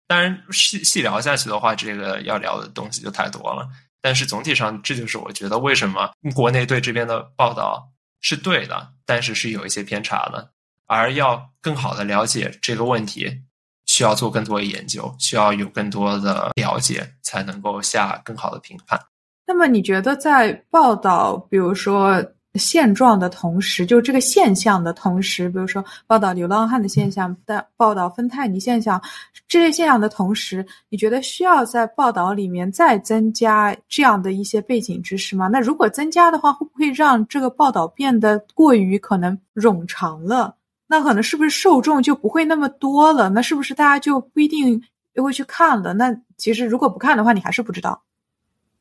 [0.06, 3.68] 当然，细细聊下去的话，这个要聊的东西就太多了。
[4.04, 7.88] 但是总体上，这就是我觉得为什么国内对这边的报道
[8.20, 10.50] 是对的，但是是有一些偏差的。
[10.86, 13.40] 而要更好的了解这个问题，
[13.86, 19.00] 需要做更多的研究，需要有更多的了解，才能够下更好的评判。
[19.46, 22.22] 那么，你觉得在报道，比如说？
[22.54, 29.02] 现状的同时，就这个现象的同时，比如说报道流浪汉的现象，但报道芬太尼现象
[29.48, 35.48] 这些现象的同时，你觉得需要在报道里面再增加这样的一些背景知识吗？
[35.48, 40.56] 那如果增加的话，会不会让这个报道变得过于可能冗长了？
[40.86, 43.28] 那可能是不是受众就不会那么多了？
[43.30, 44.80] 那是不是大家就不一定
[45.16, 45.92] 会去看了？
[45.94, 48.02] 那其实如果不看的话，你还是不知道。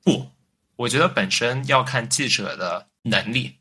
[0.04, 0.22] 不，
[0.76, 3.56] 我觉得本身要看记者的能力。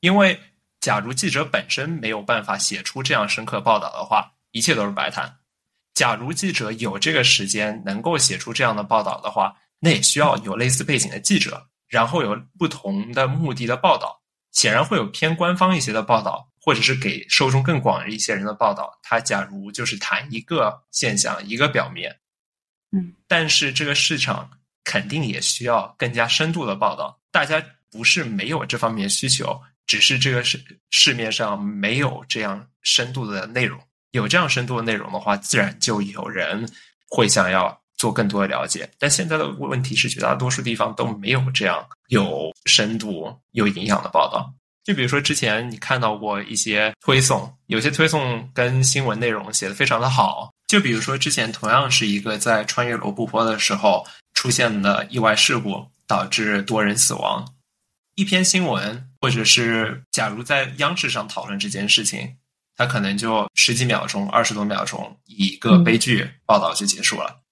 [0.00, 0.40] 因为，
[0.80, 5.38] 假如记者本身没有办法写出这样深刻报道的话，一切都是白谈。
[5.94, 14.18] 假如记者有这个时间能够写出这样的报道的话，那也需要有类似背景的记者，然后有不同的目的的报道。
[14.52, 18.98] 显然会有偏官方一些的报道，或者是给受众更广的一些人的报道。
[19.00, 22.18] 他假如就是谈一个现象、一个表面，
[22.90, 24.50] 嗯，但是这个市场
[24.82, 27.20] 肯定也需要更加深度的报道。
[27.30, 29.60] 大家不是没有这方面需求。
[29.90, 30.56] 只是这个市
[30.90, 33.76] 市面上没有这样深度的内容，
[34.12, 36.64] 有这样深度的内容的话，自然就有人
[37.08, 38.88] 会想要做更多的了解。
[39.00, 44.54] 但现在的问题是，绝大多数地方都没有这样有深度、有营养的报道。
[44.84, 50.52] 就比如说之前你看到过一些推送，有些推送跟新闻内容写的非常的好。
[50.68, 57.44] 就比如说之前同样是一个在穿越罗布泊的时候出现的意外事故，导致多人死亡。
[58.14, 62.36] 一篇新闻，或者是假如在央视上讨论这件事情，
[62.74, 67.42] 它可能就十几秒钟、二十多秒钟，一个悲剧报道就结束了。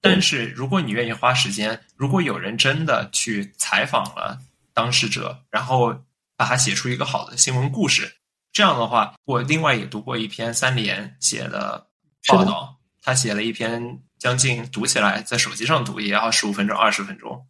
[0.00, 4.38] 但是如果你愿意花时间，如果有人真的去采访了
[4.72, 5.94] 当事者，然后
[6.36, 8.10] 把它写出一个好的新闻故事，
[8.50, 11.86] 这样的话，我另外也读过一篇三联写的
[12.26, 17.46] 报道，他写了一篇将近读起来在手机上读也要十五分钟、二十分钟。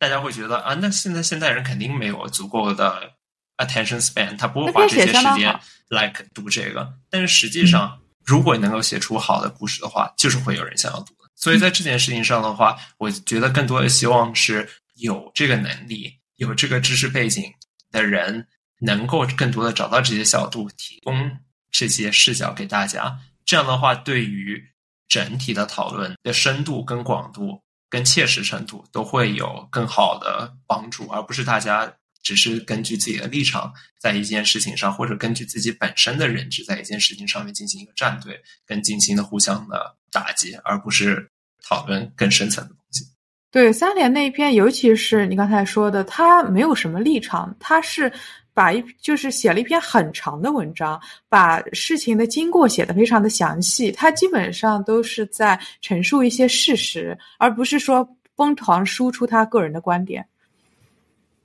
[0.00, 3.12] 大家会觉得啊，那现在现代人肯定没有足够的
[3.58, 5.54] attention span，他不会花这些时间
[5.90, 6.90] 来读这个。
[7.10, 11.28] 但是实际上，如果能够写出好的故事的话，就是会有人想要读的。
[11.36, 17.44] 所以在这件事情上的话，我觉得更多的希望是有这个能力、有这个知识背景
[17.92, 18.46] 的人，
[18.80, 21.30] 能够更多的找到这些角度，提供
[21.70, 23.18] 这些视角给大家。
[23.44, 24.64] 这样的话，对于
[25.08, 27.62] 整体的讨论的深度跟广度。
[27.90, 41.28] 跟切实程度都会有更好的帮助，而不是大家只是根据自己的立场在一件事情上，或者根据自己本身的认知在一件事情上面进行一个站队，跟进行的互相的打击，而不是
[41.62, 43.04] 讨论更深层的东西。
[43.50, 48.12] 对三联那一篇，尤其是你刚才说的，他没有什么立场，他是。
[48.52, 53.90] 把一就是写了一篇很长的文章，把事情的经过写的非常的详细。
[53.92, 60.26] 他基本上都是在陈述一些事实，而不是说疯狂输出他个人的观点。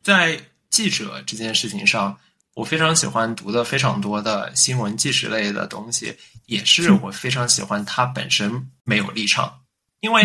[0.01, 0.39] 在
[0.69, 2.17] 记者这件事情上，
[2.53, 9.61] 我非常喜欢读的非常多的新闻纪实类的东西，也是我非常喜欢他本身没有立场，
[10.01, 10.23] 因为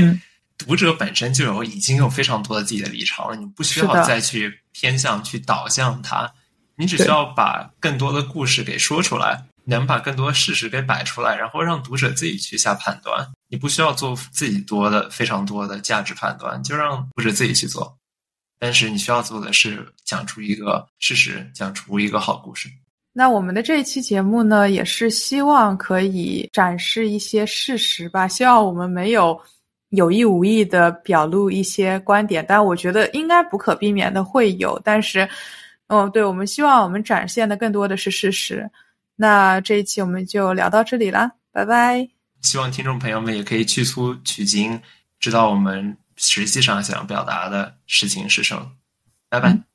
[0.58, 6.30] 读者本身就有已经有非常多的自己的立场了，你不需要再去偏向去导向他。
[6.80, 13.22] 你只需要把更多的故事给说出来，能把更多的事实给摆出来，然后让读者自己去下判断。
[13.50, 17.94] 你不需要做自己多的非常多的价值判断，就让读者自己去做。
[18.58, 22.66] 但是你需要做的是讲出一个事实，讲出一个好故事。
[23.12, 28.26] 那我们的这一期节目呢，也是希望可以展示一些事实吧。
[28.26, 29.38] 希望我们没有
[29.90, 35.28] 有意无意的表露一些观点，但我觉得应该不可避免的会有，但是。
[35.90, 38.70] 哦，对，我们希望我们展现的更多的是事实。
[39.16, 42.08] 那这一期我们就聊到这里了，拜拜。
[42.42, 44.80] 希望听众朋友们也可以去粗取精，
[45.18, 48.70] 知道我们实际上想表达的事情是什么。
[49.28, 49.69] 拜拜。